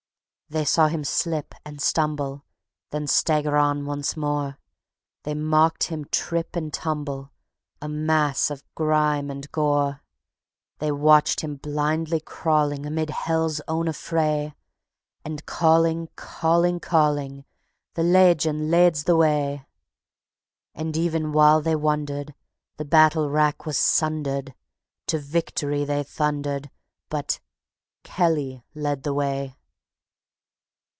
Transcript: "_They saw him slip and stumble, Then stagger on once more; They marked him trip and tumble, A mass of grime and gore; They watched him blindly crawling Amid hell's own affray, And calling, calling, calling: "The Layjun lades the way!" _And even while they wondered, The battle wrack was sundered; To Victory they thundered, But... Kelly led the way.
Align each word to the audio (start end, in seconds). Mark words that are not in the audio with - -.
"_They 0.53 0.65
saw 0.65 0.89
him 0.89 1.05
slip 1.05 1.55
and 1.63 1.81
stumble, 1.81 2.43
Then 2.89 3.07
stagger 3.07 3.55
on 3.55 3.85
once 3.85 4.17
more; 4.17 4.59
They 5.23 5.33
marked 5.33 5.85
him 5.85 6.03
trip 6.03 6.57
and 6.57 6.73
tumble, 6.73 7.31
A 7.81 7.87
mass 7.87 8.49
of 8.51 8.61
grime 8.75 9.29
and 9.31 9.49
gore; 9.53 10.01
They 10.79 10.91
watched 10.91 11.39
him 11.39 11.55
blindly 11.55 12.19
crawling 12.19 12.85
Amid 12.85 13.11
hell's 13.11 13.61
own 13.69 13.87
affray, 13.87 14.53
And 15.23 15.45
calling, 15.45 16.09
calling, 16.17 16.81
calling: 16.81 17.45
"The 17.93 18.01
Layjun 18.03 18.69
lades 18.69 19.05
the 19.05 19.15
way!" 19.15 19.65
_And 20.75 20.97
even 20.97 21.31
while 21.31 21.61
they 21.61 21.77
wondered, 21.77 22.35
The 22.75 22.83
battle 22.83 23.29
wrack 23.29 23.65
was 23.65 23.77
sundered; 23.77 24.53
To 25.07 25.17
Victory 25.17 25.85
they 25.85 26.03
thundered, 26.03 26.69
But... 27.07 27.39
Kelly 28.03 28.65
led 28.75 29.03
the 29.03 29.13
way. 29.13 29.55